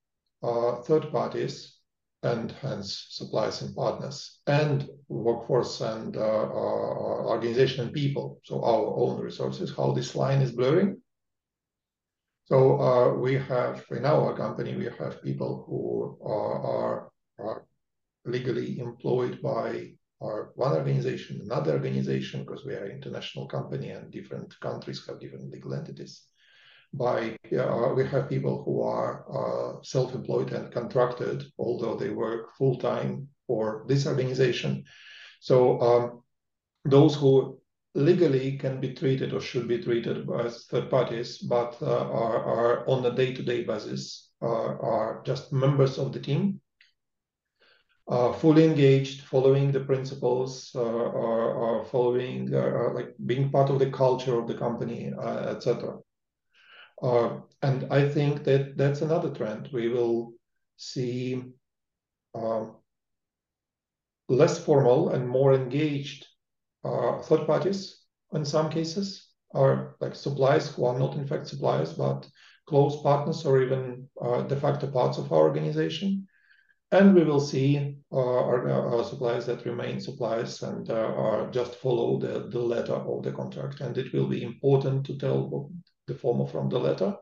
uh, 0.43 0.77
third 0.87 1.11
parties 1.11 1.75
and 2.23 2.53
hence 2.63 3.07
suppliers 3.11 3.63
and 3.63 3.75
partners 3.75 4.41
and 4.47 4.89
workforce 5.09 5.81
and 5.81 6.17
uh, 6.17 6.21
uh, 6.21 7.19
organization 7.35 7.87
and 7.87 7.93
people 7.93 8.41
so 8.45 8.63
our 8.63 8.87
own 9.03 9.21
resources 9.21 9.75
how 9.77 9.93
this 9.93 10.15
line 10.15 10.41
is 10.41 10.53
blurring 10.53 11.01
so 12.49 12.81
uh, 12.81 13.13
we 13.13 13.35
have 13.35 13.85
in 13.91 14.07
our 14.07 14.35
company 14.35 14.75
we 14.75 14.89
have 14.99 15.23
people 15.23 15.65
who 15.67 16.19
are, 16.27 17.11
are, 17.39 17.65
legally 18.25 18.79
employed 18.79 19.41
by 19.43 19.93
our 20.23 20.53
one 20.55 20.73
organization, 20.73 21.41
another 21.43 21.73
organization, 21.73 22.41
because 22.41 22.65
we 22.65 22.75
are 22.75 22.85
an 22.85 22.97
international 22.97 23.47
company 23.47 23.91
and 23.91 24.11
different 24.11 24.59
countries 24.61 25.07
have 25.07 25.21
different 25.21 25.51
legal 25.51 25.75
entities. 25.75 26.23
By 26.93 27.37
uh, 27.53 27.93
we 27.95 28.07
have 28.07 28.31
people 28.31 28.65
who 28.65 28.83
are 28.83 29.15
uh, 29.39 29.83
self-employed 29.83 30.53
and 30.53 30.73
contracted, 30.73 31.45
although 31.59 31.97
they 31.97 32.11
work 32.11 32.57
full 32.57 32.77
time 32.79 33.29
for 33.47 33.85
this 33.89 34.07
organization. 34.07 34.85
So 35.41 35.81
um, 35.81 36.23
those 36.85 37.15
who 37.15 37.61
legally 37.95 38.57
can 38.59 38.81
be 38.81 38.95
treated 38.95 39.33
or 39.33 39.41
should 39.41 39.67
be 39.67 39.83
treated 39.83 40.29
as 40.31 40.67
third 40.67 40.91
parties, 40.91 41.39
but 41.39 41.77
uh, 41.83 41.87
are, 41.87 42.45
are 42.45 42.89
on 42.89 43.05
a 43.05 43.15
day-to-day 43.15 43.65
basis, 43.65 44.31
are, 44.41 44.81
are 44.81 45.23
just 45.25 45.53
members 45.53 45.99
of 45.99 46.13
the 46.13 46.21
team, 46.21 46.61
uh, 48.09 48.33
fully 48.33 48.65
engaged, 48.65 49.23
following 49.23 49.71
the 49.71 49.81
principles, 49.81 50.71
uh, 50.75 50.81
are, 50.81 51.81
are 51.81 51.85
following, 51.85 52.55
uh, 52.55 52.91
like 52.95 53.15
being 53.27 53.51
part 53.51 53.69
of 53.71 53.79
the 53.79 53.91
culture 53.91 54.39
of 54.39 54.47
the 54.47 54.55
company, 54.55 55.13
uh, 55.13 55.55
etc. 55.55 55.99
Uh, 57.03 57.41
and 57.63 57.87
I 57.93 58.09
think 58.09 58.45
that 58.45 58.77
that's 58.77 59.03
another 59.03 59.31
trend. 59.31 59.69
We 59.73 59.89
will 59.89 60.33
see 60.77 61.43
um, 62.35 62.77
less 64.29 64.63
formal 64.63 65.11
and 65.11 65.29
more 65.29 65.55
engaged 65.55 66.27
uh, 66.85 67.19
third 67.23 67.47
parties 67.47 68.05
in 68.33 68.45
some 68.45 68.71
cases 68.71 69.29
are 69.55 69.97
like 70.01 70.15
suppliers 70.15 70.75
who 70.75 70.85
are 70.85 70.99
not 70.99 71.15
in 71.15 71.27
fact 71.27 71.47
suppliers 71.47 71.93
but 71.93 72.29
close 72.69 73.01
partners 73.03 73.45
or 73.47 73.63
even 73.63 74.09
uh, 74.21 74.43
de 74.43 74.57
facto 74.57 74.87
parts 74.87 75.19
of 75.19 75.33
our 75.33 75.41
organization. 75.41 76.29
And 76.91 77.15
we 77.15 77.25
will 77.25 77.41
see 77.41 77.97
uh, 78.13 78.17
our, 78.17 78.69
our, 78.71 79.05
suppliers 79.05 79.47
that 79.47 79.67
remain 79.67 80.01
suppliers 80.01 80.63
and 80.63 80.89
uh, 80.91 81.49
just 81.51 81.75
follow 81.77 82.19
the, 82.19 82.49
the 82.49 82.61
letter 82.61 82.95
of 82.95 83.23
the 83.23 83.33
contract. 83.33 83.81
And 83.81 83.97
it 83.99 84.13
will 84.13 84.27
be 84.27 84.43
important 84.43 85.05
to 85.07 85.19
tell 85.19 85.71
the 86.07 86.15
former 86.15 86.47
from 86.47 86.69
the 86.71 86.79
letter 86.79 87.17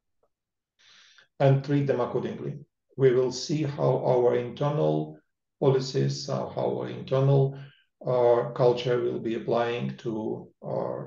and 1.41 1.65
treat 1.65 1.87
them 1.87 2.01
accordingly. 2.01 2.59
We 2.97 3.13
will 3.13 3.33
see 3.33 3.63
how 3.63 4.05
our 4.05 4.37
internal 4.37 5.19
policies 5.61 6.27
how 6.29 6.53
our 6.57 6.89
internal 6.89 7.59
uh, 8.05 8.51
culture 8.55 9.01
will 9.01 9.21
be 9.21 9.35
applying 9.35 9.97
to 9.99 10.49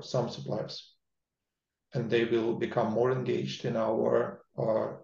some 0.02 0.28
suppliers. 0.30 0.94
And 1.92 2.08
they 2.08 2.24
will 2.24 2.54
become 2.54 2.92
more 2.92 3.10
engaged 3.12 3.64
in 3.64 3.76
our 3.76 4.44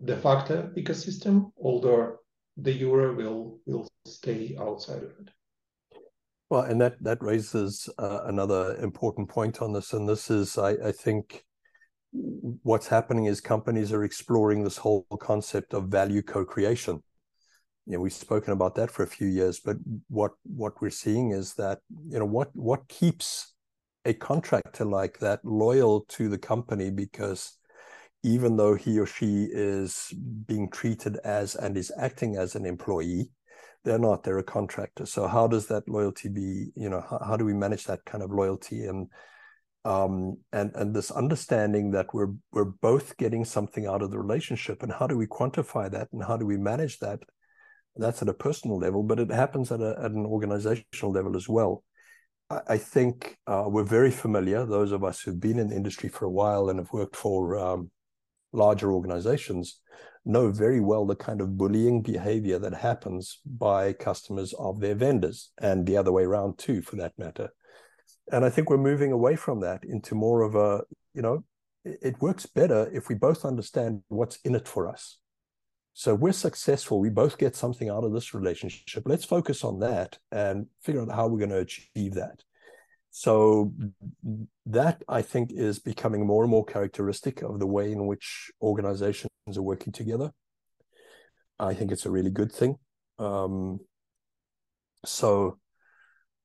de 0.04 0.16
facto 0.16 0.70
ecosystem, 0.76 1.50
although 1.60 2.16
the 2.56 2.72
euro 2.72 3.14
will 3.14 3.58
will 3.66 3.88
stay 4.06 4.56
outside 4.58 5.02
of 5.02 5.10
it. 5.20 5.30
Well, 6.48 6.62
and 6.62 6.80
that 6.80 7.02
that 7.02 7.20
raises 7.20 7.88
uh, 7.98 8.20
another 8.26 8.76
important 8.76 9.28
point 9.28 9.60
on 9.60 9.72
this, 9.72 9.92
and 9.92 10.08
this 10.08 10.30
is, 10.30 10.56
I, 10.56 10.70
I 10.70 10.92
think, 10.92 11.44
what's 12.62 12.86
happening 12.86 13.24
is 13.26 13.40
companies 13.40 13.92
are 13.92 14.04
exploring 14.04 14.62
this 14.62 14.76
whole 14.76 15.06
concept 15.20 15.74
of 15.74 15.88
value 15.88 16.22
co-creation 16.22 17.02
you 17.86 17.92
know, 17.92 18.00
we've 18.00 18.12
spoken 18.12 18.52
about 18.52 18.74
that 18.74 18.90
for 18.90 19.04
a 19.04 19.06
few 19.08 19.28
years, 19.28 19.60
but 19.60 19.76
what 20.08 20.32
what 20.42 20.80
we're 20.80 20.90
seeing 20.90 21.30
is 21.30 21.54
that 21.54 21.78
you 22.08 22.18
know 22.18 22.24
what 22.24 22.50
what 22.54 22.88
keeps 22.88 23.54
a 24.04 24.12
contractor 24.12 24.84
like 24.84 25.18
that 25.20 25.44
loyal 25.44 26.00
to 26.08 26.28
the 26.28 26.38
company 26.38 26.90
because 26.90 27.58
even 28.22 28.56
though 28.56 28.74
he 28.74 28.98
or 28.98 29.06
she 29.06 29.48
is 29.52 30.12
being 30.46 30.68
treated 30.68 31.16
as 31.18 31.54
and 31.54 31.76
is 31.76 31.92
acting 31.96 32.36
as 32.36 32.56
an 32.56 32.66
employee, 32.66 33.30
they're 33.84 34.00
not 34.00 34.24
they're 34.24 34.38
a 34.38 34.42
contractor. 34.42 35.06
So 35.06 35.28
how 35.28 35.46
does 35.46 35.68
that 35.68 35.88
loyalty 35.88 36.28
be 36.28 36.72
you 36.74 36.90
know 36.90 37.04
how, 37.08 37.20
how 37.24 37.36
do 37.36 37.44
we 37.44 37.54
manage 37.54 37.84
that 37.84 38.04
kind 38.04 38.24
of 38.24 38.32
loyalty? 38.32 38.84
And 38.86 39.08
um, 39.84 40.38
and 40.52 40.72
and 40.74 40.92
this 40.92 41.12
understanding 41.12 41.92
that 41.92 42.12
we're 42.12 42.34
we're 42.50 42.64
both 42.64 43.16
getting 43.16 43.44
something 43.44 43.86
out 43.86 44.02
of 44.02 44.10
the 44.10 44.18
relationship 44.18 44.82
and 44.82 44.92
how 44.92 45.06
do 45.06 45.16
we 45.16 45.28
quantify 45.28 45.88
that 45.88 46.08
and 46.12 46.24
how 46.24 46.36
do 46.36 46.44
we 46.44 46.56
manage 46.56 46.98
that 46.98 47.20
that's 47.98 48.22
at 48.22 48.28
a 48.28 48.34
personal 48.34 48.78
level 48.78 49.02
but 49.02 49.20
it 49.20 49.30
happens 49.30 49.72
at, 49.72 49.80
a, 49.80 49.96
at 49.98 50.10
an 50.10 50.26
organizational 50.26 51.12
level 51.12 51.36
as 51.36 51.48
well. 51.48 51.82
I, 52.50 52.60
I 52.70 52.78
think 52.78 53.36
uh, 53.46 53.64
we're 53.66 53.84
very 53.84 54.10
familiar 54.10 54.64
those 54.64 54.92
of 54.92 55.04
us 55.04 55.20
who've 55.20 55.40
been 55.40 55.58
in 55.58 55.68
the 55.68 55.76
industry 55.76 56.08
for 56.08 56.24
a 56.24 56.30
while 56.30 56.68
and 56.68 56.78
have 56.78 56.92
worked 56.92 57.16
for 57.16 57.58
um, 57.58 57.90
larger 58.52 58.92
organizations 58.92 59.80
know 60.24 60.50
very 60.50 60.80
well 60.80 61.06
the 61.06 61.14
kind 61.14 61.40
of 61.40 61.56
bullying 61.56 62.02
behavior 62.02 62.58
that 62.58 62.74
happens 62.74 63.38
by 63.44 63.92
customers 63.92 64.52
of 64.58 64.80
their 64.80 64.94
vendors 64.94 65.52
and 65.58 65.86
the 65.86 65.96
other 65.96 66.10
way 66.10 66.24
around 66.24 66.58
too 66.58 66.82
for 66.82 66.96
that 66.96 67.12
matter. 67.16 67.50
And 68.32 68.44
i 68.44 68.50
think 68.50 68.68
we're 68.68 68.76
moving 68.78 69.12
away 69.12 69.36
from 69.36 69.60
that 69.60 69.84
into 69.84 70.14
more 70.14 70.42
of 70.42 70.54
a 70.56 70.82
you 71.14 71.22
know 71.22 71.44
it 71.84 72.20
works 72.20 72.46
better 72.46 72.90
if 72.92 73.08
we 73.08 73.14
both 73.14 73.44
understand 73.44 74.02
what's 74.08 74.38
in 74.44 74.56
it 74.56 74.66
for 74.66 74.88
us 74.88 75.18
so 75.98 76.14
we're 76.14 76.30
successful 76.30 77.00
we 77.00 77.08
both 77.08 77.38
get 77.38 77.56
something 77.56 77.88
out 77.88 78.04
of 78.04 78.12
this 78.12 78.34
relationship 78.34 79.02
let's 79.06 79.24
focus 79.24 79.64
on 79.64 79.78
that 79.80 80.18
and 80.30 80.66
figure 80.82 81.00
out 81.00 81.10
how 81.10 81.26
we're 81.26 81.38
going 81.38 81.48
to 81.48 81.56
achieve 81.56 82.12
that 82.12 82.42
so 83.18 83.72
that 84.66 85.02
I 85.08 85.22
think 85.22 85.50
is 85.50 85.78
becoming 85.78 86.26
more 86.26 86.42
and 86.42 86.50
more 86.50 86.66
characteristic 86.66 87.40
of 87.40 87.58
the 87.58 87.66
way 87.66 87.90
in 87.90 88.06
which 88.06 88.50
organizations 88.60 89.30
are 89.56 89.62
working 89.62 89.90
together. 89.90 90.32
I 91.58 91.72
think 91.72 91.92
it's 91.92 92.04
a 92.04 92.10
really 92.10 92.28
good 92.28 92.52
thing. 92.52 92.76
Um, 93.18 93.80
so, 95.06 95.58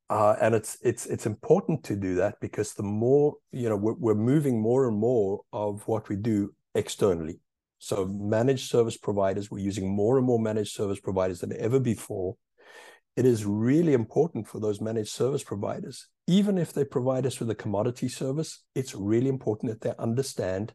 uh, 0.09 0.37
and 0.41 0.55
it's 0.55 0.77
it's 0.81 1.05
it's 1.07 1.25
important 1.25 1.83
to 1.83 1.97
do 1.97 2.15
that 2.15 2.35
because 2.39 2.73
the 2.73 2.83
more 2.83 3.35
you 3.51 3.67
know, 3.67 3.75
we're, 3.75 3.95
we're 3.95 4.15
moving 4.15 4.61
more 4.61 4.87
and 4.87 4.97
more 4.97 5.41
of 5.51 5.85
what 5.89 6.07
we 6.07 6.15
do 6.15 6.53
externally. 6.73 7.41
So, 7.83 8.05
managed 8.05 8.69
service 8.69 8.97
providers, 8.97 9.49
we're 9.49 9.65
using 9.65 9.89
more 9.89 10.17
and 10.17 10.25
more 10.25 10.39
managed 10.39 10.73
service 10.73 10.99
providers 10.99 11.39
than 11.39 11.59
ever 11.59 11.79
before 11.79 12.35
it 13.15 13.25
is 13.25 13.45
really 13.45 13.93
important 13.93 14.47
for 14.47 14.59
those 14.59 14.79
managed 14.79 15.09
service 15.09 15.43
providers, 15.43 16.07
even 16.27 16.57
if 16.57 16.71
they 16.71 16.85
provide 16.85 17.25
us 17.25 17.39
with 17.39 17.49
a 17.49 17.55
commodity 17.55 18.07
service, 18.07 18.63
it's 18.73 18.95
really 18.95 19.27
important 19.27 19.71
that 19.71 19.81
they 19.81 19.93
understand 20.01 20.73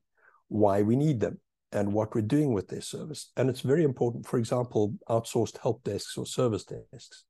why 0.49 0.83
we 0.83 0.97
need 0.97 1.21
them 1.21 1.41
and 1.73 1.93
what 1.93 2.15
we're 2.15 2.21
doing 2.21 2.53
with 2.53 2.69
their 2.69 2.83
service. 2.83 3.33
And 3.37 3.49
it's 3.49 3.63
very 3.63 3.85
important, 3.85 4.27
for 4.27 4.39
example, 4.39 4.95
outsourced 5.09 5.59
help 5.59 5.83
desks 5.85 6.17
or 6.19 6.27
service 6.27 6.65
desks. 6.65 7.25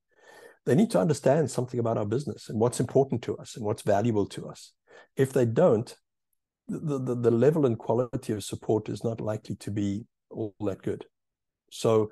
They 0.64 0.75
need 0.75 0.90
to 0.90 1.00
understand 1.00 1.50
something 1.50 1.78
about 1.78 1.99
our 1.99 2.04
business 2.04 2.49
and 2.49 2.59
what's 2.59 2.80
important 2.80 3.23
to 3.23 3.37
us 3.37 3.56
and 3.56 3.64
what's 3.64 3.83
valuable 3.83 4.26
to 4.26 4.49
us. 4.49 4.73
If 5.16 5.33
they 5.33 5.45
don't, 5.47 5.95
the, 6.69 6.99
the, 6.99 7.15
the 7.15 7.31
level 7.31 7.67
and 7.67 7.79
quality 7.79 8.33
of 8.33 8.45
support 8.45 8.89
is 8.89 9.05
not 9.05 9.21
likely 9.21 9.57
to 9.57 9.71
be 9.71 10.05
all 10.31 10.55
that 10.61 10.83
good. 10.83 11.05
So 11.71 12.11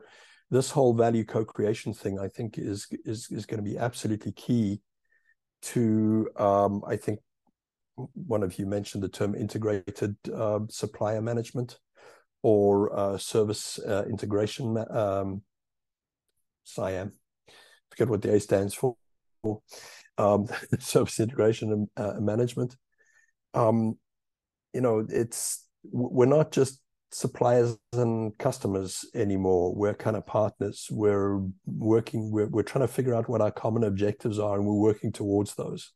this 0.50 0.70
whole 0.70 0.94
value 0.94 1.24
co-creation 1.24 1.94
thing, 1.94 2.18
I 2.18 2.28
think, 2.28 2.58
is 2.58 2.86
is 3.04 3.28
is 3.30 3.46
going 3.46 3.62
to 3.62 3.70
be 3.70 3.78
absolutely 3.78 4.32
key 4.32 4.80
to. 5.62 6.28
Um, 6.36 6.82
I 6.86 6.96
think 6.96 7.20
one 7.96 8.42
of 8.42 8.58
you 8.58 8.66
mentioned 8.66 9.02
the 9.02 9.08
term 9.08 9.34
integrated 9.34 10.16
uh, 10.32 10.60
supplier 10.68 11.22
management 11.22 11.78
or 12.42 12.96
uh, 12.96 13.18
service 13.18 13.78
uh, 13.78 14.04
integration. 14.08 14.76
Um, 14.90 15.42
SIAM, 16.64 17.12
forget 17.90 18.08
what 18.08 18.22
the 18.22 18.34
A 18.34 18.40
stands 18.40 18.74
for. 18.74 18.96
Um, 20.16 20.46
service 20.78 21.20
integration 21.20 21.72
and 21.72 21.88
uh, 21.96 22.20
management. 22.20 22.76
Um, 23.52 23.98
you 24.74 24.80
know, 24.80 25.06
it's 25.08 25.66
we're 25.92 26.26
not 26.26 26.50
just 26.50 26.80
suppliers 27.12 27.78
and 27.92 28.36
customers 28.38 29.04
anymore. 29.14 29.72
We're 29.74 29.94
kind 29.94 30.16
of 30.16 30.26
partners. 30.26 30.88
We're 30.90 31.40
working, 31.64 32.32
we're, 32.32 32.48
we're 32.48 32.62
trying 32.64 32.86
to 32.86 32.92
figure 32.92 33.14
out 33.14 33.28
what 33.28 33.40
our 33.40 33.52
common 33.52 33.84
objectives 33.84 34.38
are, 34.38 34.56
and 34.56 34.66
we're 34.66 34.74
working 34.74 35.12
towards 35.12 35.54
those. 35.54 35.92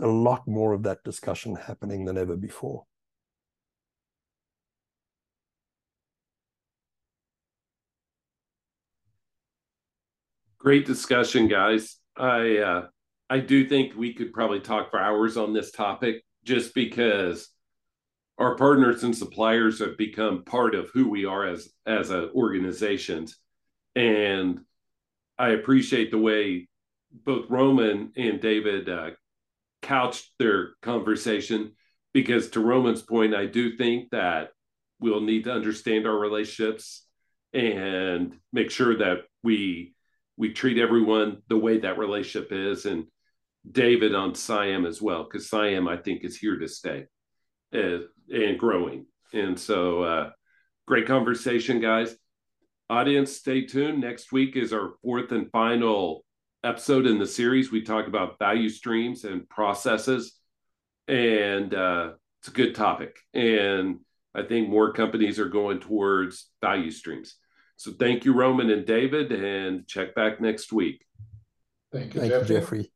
A 0.00 0.06
lot 0.06 0.46
more 0.46 0.74
of 0.74 0.82
that 0.82 1.02
discussion 1.04 1.56
happening 1.56 2.04
than 2.04 2.18
ever 2.18 2.36
before. 2.36 2.84
Great 10.58 10.86
discussion, 10.86 11.48
guys. 11.48 11.96
I 12.16 12.58
uh, 12.58 12.86
I 13.30 13.38
do 13.40 13.66
think 13.68 13.94
we 13.96 14.12
could 14.12 14.32
probably 14.32 14.60
talk 14.60 14.90
for 14.90 15.00
hours 15.00 15.36
on 15.36 15.52
this 15.52 15.70
topic, 15.70 16.24
just 16.44 16.74
because 16.74 17.48
our 18.38 18.54
partners 18.54 19.02
and 19.02 19.16
suppliers 19.16 19.80
have 19.80 19.98
become 19.98 20.44
part 20.44 20.74
of 20.74 20.90
who 20.90 21.08
we 21.08 21.24
are 21.24 21.46
as 21.46 21.68
as 21.86 22.10
an 22.10 22.30
organization. 22.34 23.26
And 23.96 24.60
i 25.38 25.50
appreciate 25.50 26.10
the 26.10 26.18
way 26.18 26.68
both 27.24 27.48
roman 27.48 28.12
and 28.16 28.40
david 28.40 28.88
uh, 28.88 29.10
couched 29.80 30.30
their 30.38 30.70
conversation 30.82 31.72
because 32.12 32.50
to 32.50 32.60
roman's 32.60 33.02
point 33.02 33.34
i 33.34 33.46
do 33.46 33.76
think 33.76 34.10
that 34.10 34.50
we'll 35.00 35.20
need 35.20 35.44
to 35.44 35.52
understand 35.52 36.06
our 36.06 36.18
relationships 36.18 37.06
and 37.54 38.36
make 38.52 38.70
sure 38.70 38.98
that 38.98 39.18
we 39.42 39.94
we 40.36 40.52
treat 40.52 40.78
everyone 40.78 41.38
the 41.48 41.56
way 41.56 41.78
that 41.78 41.98
relationship 41.98 42.52
is 42.52 42.84
and 42.84 43.04
david 43.70 44.14
on 44.14 44.34
siam 44.34 44.84
as 44.84 45.00
well 45.00 45.24
because 45.24 45.48
siam 45.48 45.88
i 45.88 45.96
think 45.96 46.24
is 46.24 46.36
here 46.36 46.58
to 46.58 46.68
stay 46.68 47.04
uh, 47.74 47.98
and 48.32 48.58
growing. 48.58 49.06
And 49.32 49.58
so, 49.58 50.02
uh, 50.02 50.30
great 50.86 51.06
conversation, 51.06 51.80
guys. 51.80 52.16
Audience, 52.90 53.32
stay 53.36 53.66
tuned. 53.66 54.00
Next 54.00 54.32
week 54.32 54.56
is 54.56 54.72
our 54.72 54.94
fourth 55.02 55.32
and 55.32 55.50
final 55.50 56.24
episode 56.64 57.06
in 57.06 57.18
the 57.18 57.26
series. 57.26 57.70
We 57.70 57.82
talk 57.82 58.06
about 58.06 58.38
value 58.38 58.70
streams 58.70 59.24
and 59.24 59.48
processes, 59.48 60.38
and 61.06 61.74
uh, 61.74 62.12
it's 62.40 62.48
a 62.48 62.52
good 62.52 62.74
topic. 62.74 63.18
And 63.34 64.00
I 64.34 64.42
think 64.42 64.68
more 64.68 64.92
companies 64.92 65.38
are 65.38 65.48
going 65.48 65.80
towards 65.80 66.50
value 66.62 66.90
streams. 66.90 67.34
So, 67.76 67.92
thank 67.92 68.24
you, 68.24 68.32
Roman 68.32 68.70
and 68.70 68.86
David, 68.86 69.30
and 69.32 69.86
check 69.86 70.14
back 70.14 70.40
next 70.40 70.72
week. 70.72 71.04
Thank 71.92 72.14
you, 72.14 72.20
Thank 72.20 72.32
Jeffrey. 72.32 72.54
you, 72.54 72.60
Jeffrey. 72.60 72.92